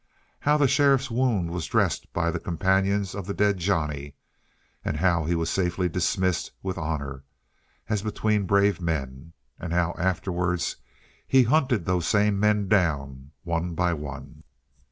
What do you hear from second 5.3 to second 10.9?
was safely dismissed with honor, as between brave men, and how afterwards